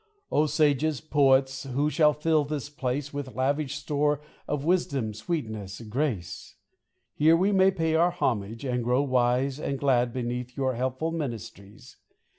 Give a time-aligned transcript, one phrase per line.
[0.31, 6.55] O sages, poets, who shall fill this place With lavish store of wisdom, sweetness, grace!
[7.13, 11.97] Here we may pay our homage and grow wise And glad beneath your helpful ministries.